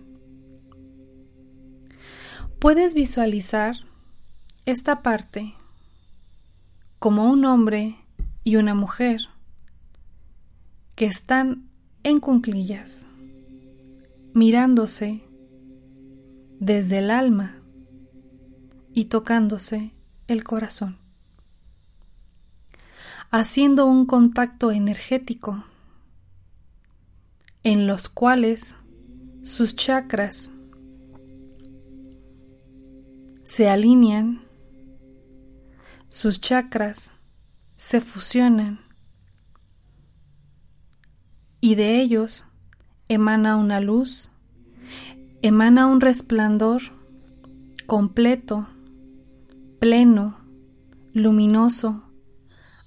[2.60, 3.89] Puedes visualizar
[4.70, 5.56] esta parte
[7.00, 7.96] como un hombre
[8.44, 9.22] y una mujer
[10.96, 11.70] que están
[12.04, 13.08] en cunclillas,
[14.34, 15.24] mirándose
[16.60, 17.56] desde el alma
[18.94, 19.92] y tocándose
[20.28, 20.98] el corazón,
[23.32, 25.64] haciendo un contacto energético
[27.64, 28.76] en los cuales
[29.42, 30.52] sus chakras
[33.44, 34.49] se alinean
[36.10, 37.12] sus chakras
[37.78, 38.80] se fusionan
[41.62, 42.46] y de ellos
[43.08, 44.32] emana una luz,
[45.42, 46.82] emana un resplandor
[47.86, 48.68] completo,
[49.80, 50.38] pleno,
[51.14, 52.04] luminoso,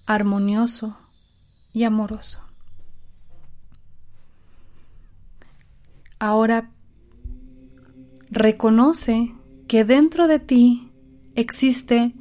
[0.06, 0.96] armonioso
[1.72, 2.40] y amoroso.
[6.18, 6.70] Ahora
[8.30, 9.34] reconoce
[9.68, 10.92] que dentro de ti
[11.34, 12.14] existe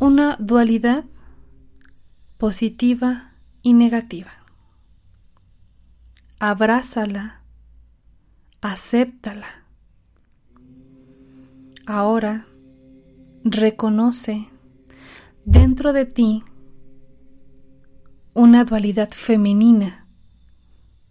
[0.00, 1.04] una dualidad
[2.38, 4.32] positiva y negativa.
[6.38, 7.42] Abrázala,
[8.62, 9.66] acéptala.
[11.84, 12.46] Ahora
[13.44, 14.48] reconoce
[15.44, 16.44] dentro de ti
[18.32, 20.06] una dualidad femenina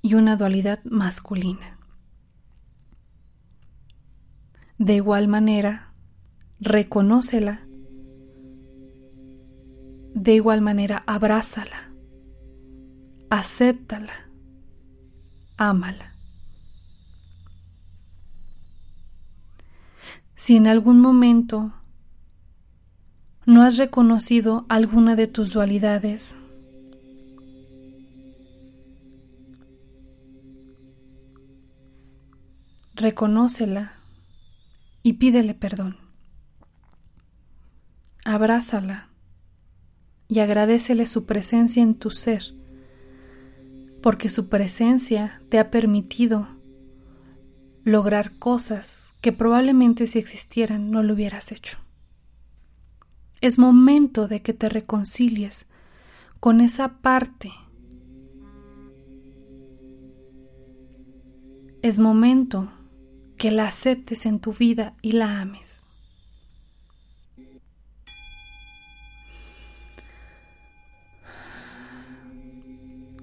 [0.02, 1.78] y una dualidad masculina.
[4.80, 5.94] De igual manera,
[6.60, 7.69] reconócela
[10.20, 11.94] de igual manera, abrázala,
[13.30, 14.30] acéptala,
[15.58, 16.14] ámala.
[20.36, 21.72] Si en algún momento
[23.46, 26.38] no has reconocido alguna de tus dualidades,
[32.94, 33.94] reconócela
[35.02, 35.96] y pídele perdón.
[38.26, 39.09] Abrázala
[40.30, 42.54] y agradecele su presencia en tu ser,
[44.02, 46.48] porque su presencia te ha permitido
[47.84, 51.80] lograr cosas que probablemente si existieran no lo hubieras hecho.
[53.42, 55.68] Es momento de que te reconcilies
[56.40, 57.52] con esa parte.
[61.82, 62.72] Es momento
[63.36, 65.86] que la aceptes en tu vida y la ames.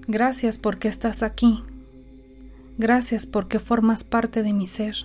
[0.07, 1.63] Gracias porque estás aquí.
[2.77, 4.95] Gracias porque formas parte de mi ser.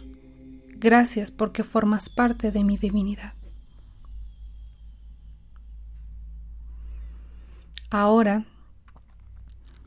[0.77, 3.33] Gracias porque formas parte de mi divinidad.
[7.91, 8.47] Ahora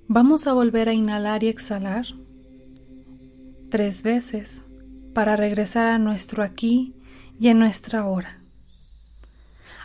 [0.09, 2.05] vamos a volver a inhalar y exhalar
[3.69, 4.63] tres veces
[5.13, 6.93] para regresar a nuestro aquí
[7.39, 8.37] y a nuestra hora,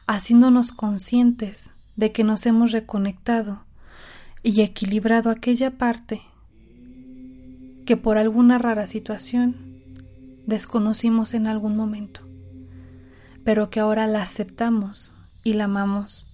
[0.06, 3.64] haciéndonos conscientes de que nos hemos reconectado
[4.42, 6.22] y equilibrado aquella parte
[7.84, 9.56] que por alguna rara situación
[10.46, 12.22] desconocimos en algún momento,
[13.44, 16.26] pero que ahora la aceptamos y la amamos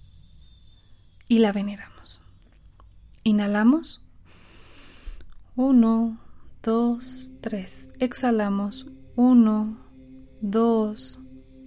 [1.27, 2.21] y la veneramos.
[3.23, 4.03] Inhalamos.
[5.55, 6.19] Uno,
[6.63, 7.89] dos, tres.
[7.99, 8.87] Exhalamos.
[9.15, 9.77] Uno,
[10.41, 11.19] dos,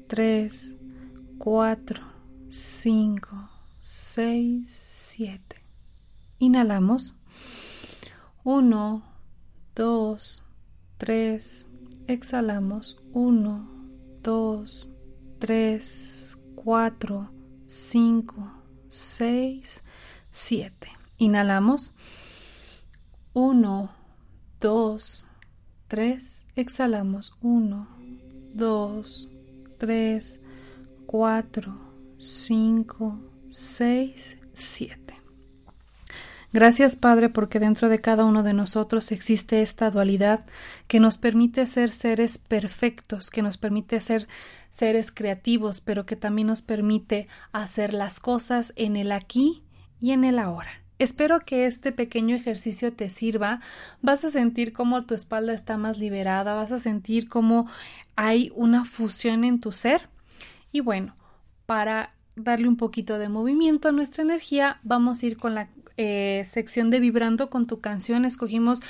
[0.06, 0.76] tres,
[1.38, 2.02] cuatro,
[2.48, 3.50] cinco,
[3.80, 5.49] seis, siete.
[6.42, 7.14] Inhalamos.
[8.44, 9.02] Uno,
[9.76, 10.42] dos,
[10.96, 11.68] tres.
[12.06, 12.96] Exhalamos.
[13.12, 13.68] Uno,
[14.22, 14.88] dos,
[15.38, 17.30] tres, cuatro,
[17.66, 18.50] cinco,
[18.88, 19.82] seis,
[20.30, 20.88] siete.
[21.18, 21.92] Inhalamos.
[23.34, 23.90] Uno,
[24.62, 25.28] dos,
[25.88, 26.46] tres.
[26.56, 27.36] Exhalamos.
[27.42, 27.86] Uno,
[28.54, 29.28] dos,
[29.76, 30.40] tres,
[31.04, 31.76] cuatro,
[32.16, 35.19] cinco, seis, siete.
[36.52, 40.44] Gracias Padre porque dentro de cada uno de nosotros existe esta dualidad
[40.88, 44.26] que nos permite ser seres perfectos, que nos permite ser
[44.68, 49.62] seres creativos, pero que también nos permite hacer las cosas en el aquí
[50.00, 50.70] y en el ahora.
[50.98, 53.60] Espero que este pequeño ejercicio te sirva.
[54.02, 57.68] Vas a sentir cómo tu espalda está más liberada, vas a sentir cómo
[58.16, 60.08] hay una fusión en tu ser.
[60.72, 61.14] Y bueno,
[61.64, 66.42] para darle un poquito de movimiento a nuestra energía, vamos a ir con la eh,
[66.44, 68.24] sección de Vibrando con tu canción.
[68.24, 68.80] Escogimos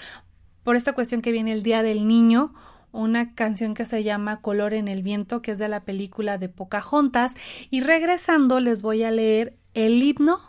[0.62, 2.54] por esta cuestión que viene el Día del Niño,
[2.92, 6.48] una canción que se llama Color en el Viento, que es de la película de
[6.48, 7.36] Pocahontas.
[7.70, 10.40] Y regresando les voy a leer el himno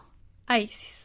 [0.47, 1.00] a Isis.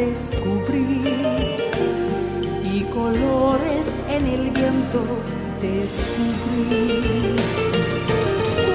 [0.00, 1.68] Descubrir,
[2.64, 5.02] y colores en el viento
[5.60, 7.36] descubrir.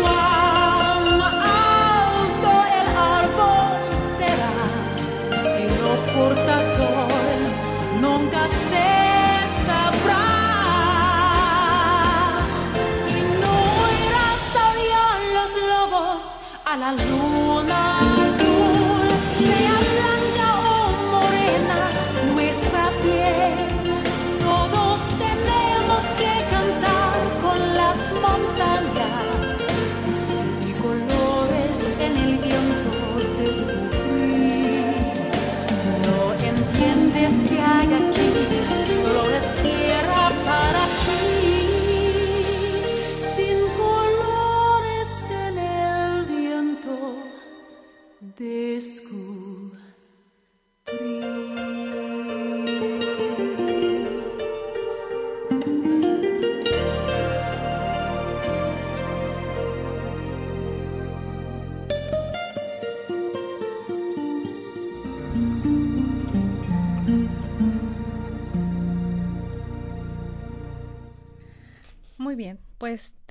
[0.01, 1.03] Cuán
[2.21, 2.87] alto el
[3.21, 3.81] árbol
[4.19, 4.57] será
[5.51, 7.37] si no porta sol,
[8.03, 8.89] nunca se
[9.67, 10.25] sabrá.
[13.09, 13.11] Y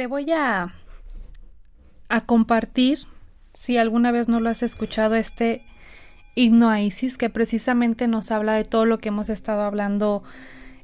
[0.04, 0.74] te voy a,
[2.10, 2.98] a compartir,
[3.54, 5.64] si alguna vez no lo has escuchado, este
[6.34, 10.22] himno a Isis, que precisamente nos habla de todo lo que hemos estado hablando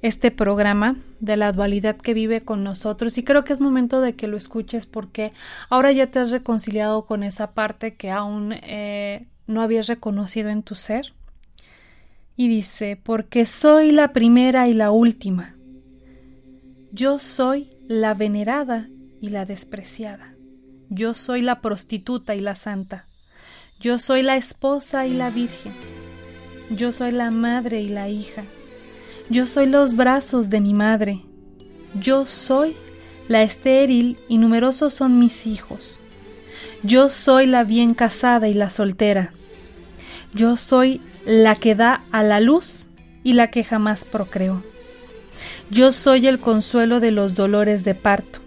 [0.01, 3.19] este programa, de la dualidad que vive con nosotros.
[3.19, 5.33] Y creo que es momento de que lo escuches porque
[5.69, 10.63] ahora ya te has reconciliado con esa parte que aún eh, no habías reconocido en
[10.63, 11.13] tu ser.
[12.37, 15.57] Y dice, porque soy la primera y la última.
[16.91, 18.89] Yo soy la venerada
[19.21, 20.35] y la despreciada.
[20.89, 23.05] Yo soy la prostituta y la santa.
[23.81, 25.73] Yo soy la esposa y la virgen.
[26.71, 28.45] Yo soy la madre y la hija.
[29.29, 31.23] Yo soy los brazos de mi madre.
[32.01, 32.77] Yo soy
[33.29, 36.01] la estéril y numerosos son mis hijos.
[36.83, 39.33] Yo soy la bien casada y la soltera.
[40.35, 42.89] Yo soy la que da a la luz
[43.23, 44.63] y la que jamás procreó.
[45.71, 48.41] Yo soy el consuelo de los dolores de parto.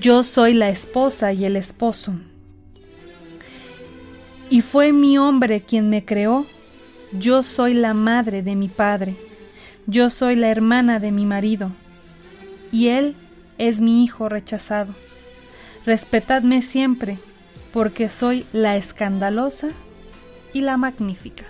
[0.00, 2.12] Yo soy la esposa y el esposo.
[4.48, 6.46] Y fue mi hombre quien me creó.
[7.12, 9.16] Yo soy la madre de mi padre.
[9.86, 11.72] Yo soy la hermana de mi marido.
[12.70, 13.16] Y él
[13.58, 14.94] es mi hijo rechazado.
[15.84, 17.18] Respetadme siempre,
[17.72, 19.68] porque soy la escandalosa
[20.52, 21.44] y la magnífica.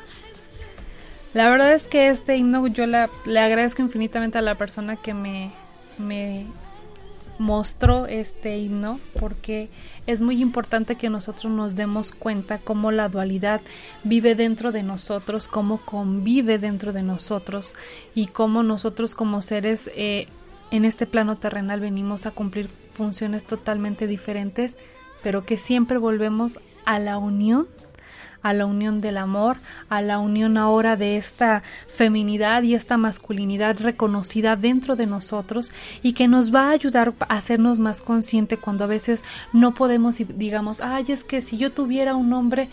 [1.34, 5.51] La verdad es que este himno yo le agradezco infinitamente a la persona que me,
[5.99, 6.46] me
[7.39, 9.68] mostró este himno porque
[10.07, 13.61] es muy importante que nosotros nos demos cuenta cómo la dualidad
[14.05, 17.74] vive dentro de nosotros, cómo convive dentro de nosotros
[18.14, 20.26] y cómo nosotros como seres eh,
[20.70, 24.78] en este plano terrenal venimos a cumplir funciones totalmente diferentes,
[25.22, 27.68] pero que siempre volvemos a la unión
[28.43, 29.57] a la unión del amor,
[29.89, 35.72] a la unión ahora de esta feminidad y esta masculinidad reconocida dentro de nosotros
[36.03, 40.20] y que nos va a ayudar a hacernos más consciente cuando a veces no podemos
[40.20, 42.68] y digamos, ay, es que si yo tuviera un hombre,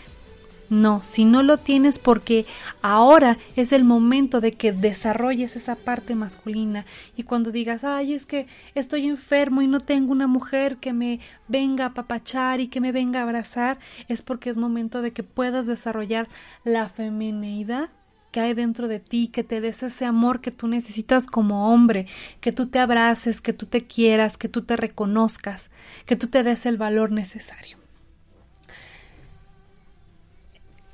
[0.68, 2.46] no, si no lo tienes porque
[2.82, 6.84] ahora es el momento de que desarrolles esa parte masculina
[7.16, 11.20] y cuando digas, ay, es que estoy enfermo y no tengo una mujer que me
[11.48, 15.22] venga a apapachar y que me venga a abrazar, es porque es momento de que
[15.22, 16.28] puedas desarrollar
[16.64, 17.90] la femineidad
[18.30, 22.06] que hay dentro de ti, que te des ese amor que tú necesitas como hombre,
[22.40, 25.70] que tú te abraces, que tú te quieras, que tú te reconozcas,
[26.04, 27.85] que tú te des el valor necesario.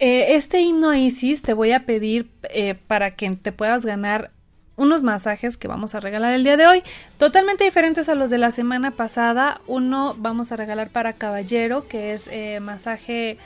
[0.05, 4.33] Eh, este himno a Isis te voy a pedir eh, para que te puedas ganar
[4.75, 6.83] unos masajes que vamos a regalar el día de hoy,
[7.19, 9.61] totalmente diferentes a los de la semana pasada.
[9.69, 13.39] Uno vamos a regalar para caballero, que es eh, masaje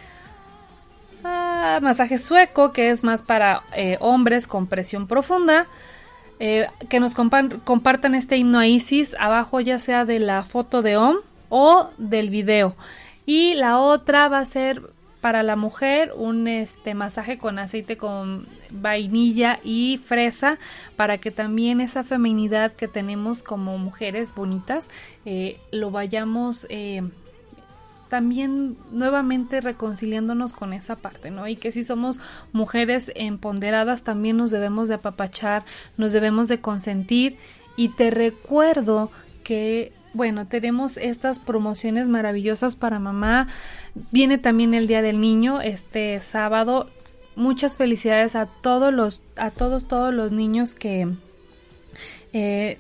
[1.25, 3.63] ah, masaje sueco, que es más para
[4.01, 5.67] hombres con presión profunda.
[6.39, 10.97] Que nos compa- compartan este himno a Isis abajo, ya sea de la foto de
[10.97, 11.17] OM
[11.51, 12.77] o del video.
[13.27, 14.83] Y la otra va a ser
[15.27, 20.57] para la mujer un este masaje con aceite con vainilla y fresa
[20.95, 24.89] para que también esa feminidad que tenemos como mujeres bonitas
[25.25, 27.03] eh, lo vayamos eh,
[28.09, 31.49] también nuevamente reconciliándonos con esa parte, ¿no?
[31.49, 32.21] Y que si somos
[32.53, 35.65] mujeres empoderadas también nos debemos de apapachar,
[35.97, 37.37] nos debemos de consentir
[37.75, 39.11] y te recuerdo
[39.43, 43.49] que bueno, tenemos estas promociones maravillosas para mamá.
[44.11, 46.89] Viene también el Día del Niño este sábado.
[47.37, 51.09] Muchas felicidades a todos los, a todos, todos los niños que
[52.33, 52.79] eh,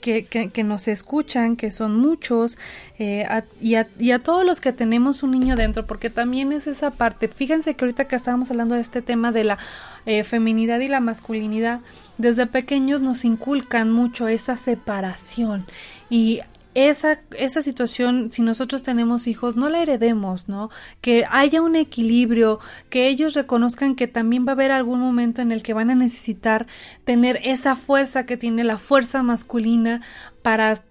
[0.00, 2.58] que, nos escuchan, que son muchos,
[2.98, 3.26] eh,
[3.60, 7.28] y, a, todos los que tenemos un niño dentro, porque también es esa parte.
[7.28, 9.58] Fíjense que ahorita que estábamos hablando de este tema de la
[10.06, 11.80] eh, feminidad y la masculinidad,
[12.16, 15.64] desde pequeños nos inculcan mucho esa separación
[16.10, 16.40] y
[16.74, 20.70] esa, esa situación, si nosotros tenemos hijos, no la heredemos, ¿no?
[21.00, 25.50] Que haya un equilibrio, que ellos reconozcan que también va a haber algún momento en
[25.50, 26.66] el que van a necesitar
[27.04, 30.02] tener esa fuerza que tiene la fuerza masculina
[30.42, 30.84] para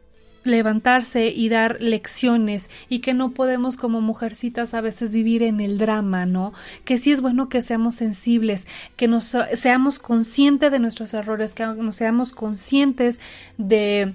[0.43, 5.77] levantarse y dar lecciones y que no podemos como mujercitas a veces vivir en el
[5.77, 6.53] drama, ¿no?
[6.85, 11.65] Que sí es bueno que seamos sensibles, que nos seamos conscientes de nuestros errores, que
[11.65, 13.19] nos seamos conscientes
[13.57, 14.13] de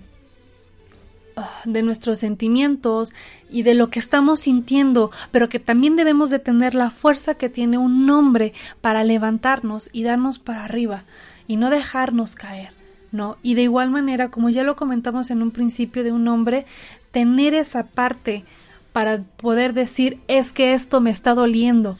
[1.64, 3.14] de nuestros sentimientos
[3.51, 7.49] y de lo que estamos sintiendo, pero que también debemos de tener la fuerza que
[7.49, 11.05] tiene un hombre para levantarnos y darnos para arriba
[11.47, 12.72] y no dejarnos caer,
[13.11, 13.37] ¿no?
[13.43, 16.66] Y de igual manera, como ya lo comentamos en un principio de un hombre,
[17.11, 18.45] tener esa parte
[18.93, 21.99] para poder decir es que esto me está doliendo,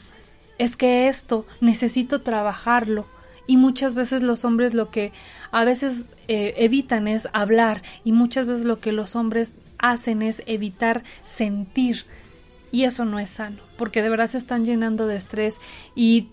[0.57, 3.05] es que esto necesito trabajarlo.
[3.47, 5.11] Y muchas veces los hombres lo que
[5.51, 10.41] a veces eh, evitan es hablar y muchas veces lo que los hombres hacen es
[10.45, 12.05] evitar sentir.
[12.71, 15.59] Y eso no es sano porque de verdad se están llenando de estrés
[15.95, 16.29] y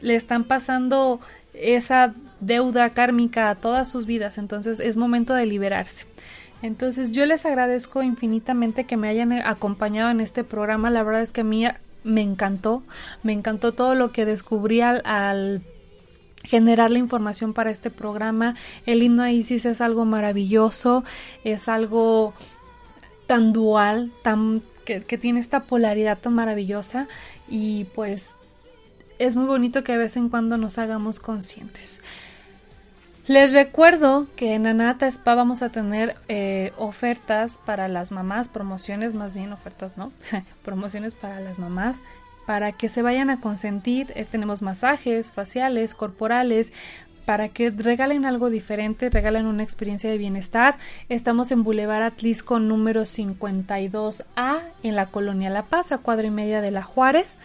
[0.00, 1.20] le están pasando
[1.54, 4.38] esa deuda kármica a todas sus vidas.
[4.38, 6.06] Entonces es momento de liberarse.
[6.62, 10.90] Entonces yo les agradezco infinitamente que me hayan acompañado en este programa.
[10.90, 11.64] La verdad es que a mí
[12.04, 12.82] me encantó.
[13.22, 15.62] Me encantó todo lo que descubrí al, al
[16.44, 18.54] generar la información para este programa.
[18.86, 21.04] El himno a Isis es algo maravilloso,
[21.44, 22.34] es algo
[23.26, 27.06] tan dual, tan que, tiene esta polaridad tan maravillosa
[27.48, 28.34] y pues
[29.18, 32.00] es muy bonito que de vez en cuando nos hagamos conscientes.
[33.28, 39.14] Les recuerdo que en Anata Spa vamos a tener eh, ofertas para las mamás, promociones
[39.14, 40.10] más bien, ofertas no,
[40.64, 42.00] promociones para las mamás
[42.50, 44.12] para que se vayan a consentir.
[44.16, 46.72] Eh, tenemos masajes faciales, corporales,
[47.24, 50.76] para que regalen algo diferente, regalen una experiencia de bienestar.
[51.08, 56.60] Estamos en Boulevard Atlisco número 52A en la Colonia La Paz, a cuadra y media
[56.60, 57.38] de la Juárez.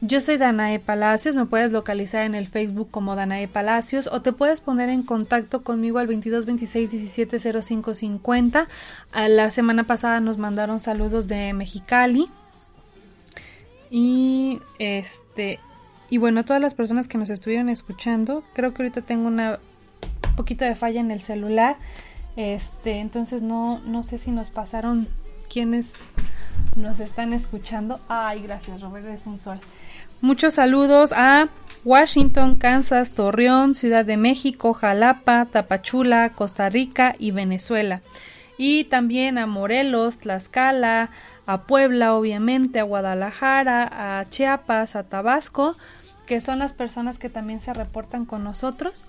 [0.00, 4.32] Yo soy Danae Palacios, me puedes localizar en el Facebook como Danae Palacios o te
[4.32, 8.66] puedes poner en contacto conmigo al 22 26 17 05 50.
[9.28, 12.30] La semana pasada nos mandaron saludos de Mexicali.
[13.90, 15.60] Y este
[16.08, 19.58] y bueno, todas las personas que nos estuvieron escuchando, creo que ahorita tengo una
[20.36, 21.76] poquito de falla en el celular.
[22.36, 25.08] Este, entonces no no sé si nos pasaron
[25.48, 25.94] quienes
[26.76, 27.98] nos están escuchando.
[28.08, 29.58] Ay, gracias, Robert, es un sol.
[30.20, 31.48] Muchos saludos a
[31.84, 38.00] Washington, Kansas, Torreón, Ciudad de México, Jalapa, Tapachula, Costa Rica y Venezuela.
[38.58, 41.10] Y también a Morelos, Tlaxcala,
[41.46, 45.76] a Puebla, obviamente, a Guadalajara, a Chiapas, a Tabasco,
[46.26, 49.06] que son las personas que también se reportan con nosotros.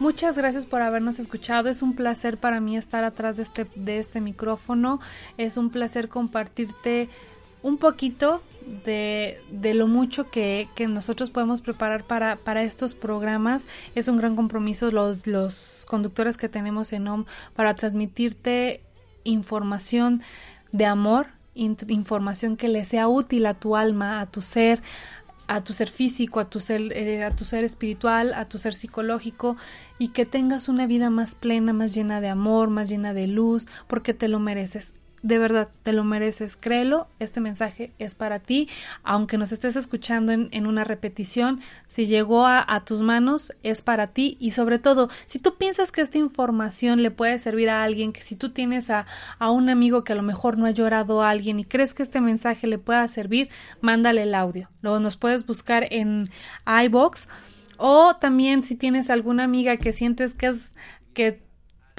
[0.00, 1.68] Muchas gracias por habernos escuchado.
[1.68, 5.00] Es un placer para mí estar atrás de este, de este micrófono.
[5.38, 7.08] Es un placer compartirte
[7.62, 8.40] un poquito
[8.84, 13.66] de, de lo mucho que, que, nosotros podemos preparar para, para, estos programas.
[13.96, 17.24] Es un gran compromiso los, los conductores que tenemos en OM
[17.54, 18.82] para transmitirte
[19.24, 20.22] información
[20.70, 21.26] de amor,
[21.58, 24.80] información que le sea útil a tu alma, a tu ser,
[25.48, 28.74] a tu ser físico, a tu ser, eh, a tu ser espiritual, a tu ser
[28.74, 29.56] psicológico
[29.98, 33.66] y que tengas una vida más plena, más llena de amor, más llena de luz,
[33.86, 34.92] porque te lo mereces
[35.22, 38.68] de verdad te lo mereces, créelo, este mensaje es para ti,
[39.02, 44.36] aunque nos estés escuchando en, una repetición, si llegó a, tus manos es para ti.
[44.40, 48.22] Y sobre todo, si tú piensas que esta información le puede servir a alguien, que
[48.22, 49.06] si tú tienes a,
[49.38, 52.02] a un amigo que a lo mejor no ha llorado a alguien y crees que
[52.02, 53.48] este mensaje le pueda servir,
[53.80, 56.28] mándale el audio, luego nos puedes buscar en
[56.84, 57.28] iBox.
[57.80, 60.74] O también si tienes alguna amiga que sientes que es
[61.14, 61.47] que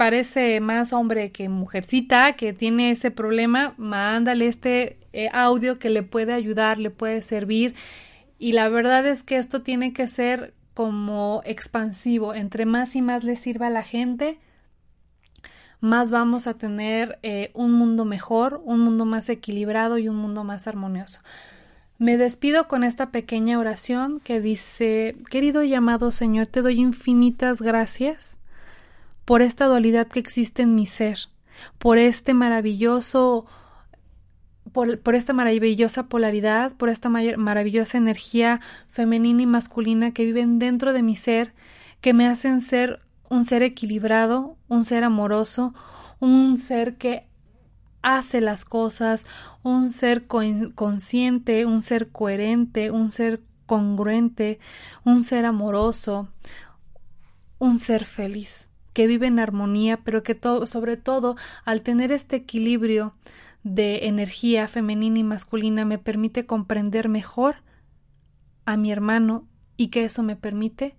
[0.00, 6.02] parece más hombre que mujercita, que tiene ese problema, mándale este eh, audio que le
[6.02, 7.74] puede ayudar, le puede servir.
[8.38, 12.32] Y la verdad es que esto tiene que ser como expansivo.
[12.32, 14.38] Entre más y más le sirva a la gente,
[15.80, 20.44] más vamos a tener eh, un mundo mejor, un mundo más equilibrado y un mundo
[20.44, 21.20] más armonioso.
[21.98, 27.60] Me despido con esta pequeña oración que dice, querido y amado Señor, te doy infinitas
[27.60, 28.40] gracias
[29.30, 31.28] por esta dualidad que existe en mi ser,
[31.78, 33.46] por este maravilloso
[34.72, 41.04] por, esta maravillosa polaridad, por esta maravillosa energía femenina y masculina que viven dentro de
[41.04, 41.54] mi ser,
[42.00, 45.74] que me hacen ser un ser equilibrado, un ser amoroso,
[46.18, 47.28] un ser que
[48.02, 49.28] hace las cosas,
[49.62, 54.58] un ser consciente, un ser coherente, un ser congruente,
[55.04, 56.26] un ser amoroso,
[57.60, 63.14] un ser feliz, que vive en armonía, pero que sobre todo al tener este equilibrio
[63.62, 67.56] de energía femenina y masculina me permite comprender mejor
[68.64, 70.96] a mi hermano y que eso me permite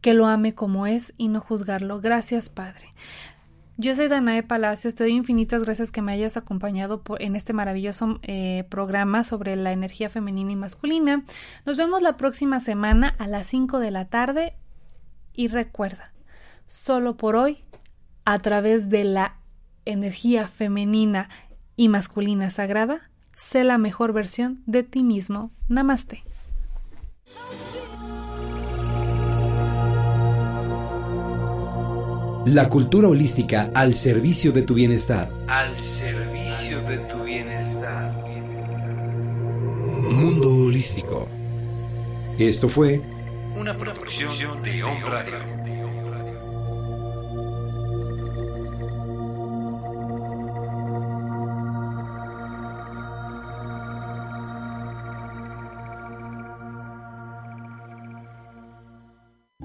[0.00, 2.00] que lo ame como es y no juzgarlo.
[2.00, 2.92] Gracias, Padre.
[3.78, 8.20] Yo soy Danae Palacios, te doy infinitas gracias que me hayas acompañado en este maravilloso
[8.22, 11.24] eh, programa sobre la energía femenina y masculina.
[11.66, 14.54] Nos vemos la próxima semana a las 5 de la tarde
[15.34, 16.14] y recuerda,
[16.66, 17.58] solo por hoy,
[18.24, 19.38] a través de la
[19.84, 21.28] energía femenina
[21.76, 25.50] y masculina sagrada, sé la mejor versión de ti mismo.
[25.68, 26.24] Namaste.
[32.46, 35.28] La cultura holística al servicio de tu bienestar.
[35.48, 38.12] Al servicio de tu bienestar.
[40.10, 41.28] Mundo holístico.
[42.38, 43.02] Esto fue
[43.56, 45.55] una producción de Om Radio.